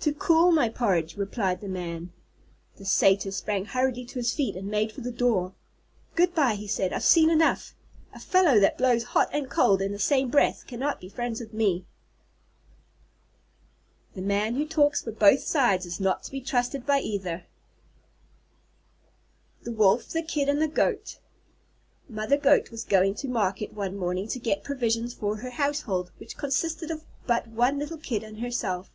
[0.00, 2.10] "To cool my porridge," replied the Man.
[2.78, 5.52] The Satyr sprang hurriedly to his feet and made for the door.
[6.16, 7.76] "Goodby," he said, "I've seen enough.
[8.12, 11.52] A fellow that blows hot and cold in the same breath cannot be friends with
[11.54, 11.84] me!"
[14.14, 17.46] The man who talks for both sides is not to be trusted by either.
[19.60, 21.18] [Illustration: THE MAN AND THE SATYR] THE WOLF, THE KID, AND THE GOAT
[22.08, 26.36] Mother Goat was going to market one morning to get provisions for her household, which
[26.36, 28.90] consisted of but one little Kid and herself.